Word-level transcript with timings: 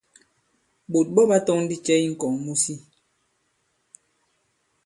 Ɓǒt 0.91 1.07
ɓɔ 1.15 1.21
ɓa 1.29 1.37
tɔ̄ŋ 1.45 1.59
ndi 1.63 1.75
cɛ 1.85 1.93
i 2.05 2.07
ŋ̀kɔ̀ŋ 2.13 2.33
mu 2.43 2.53
si? 2.63 2.73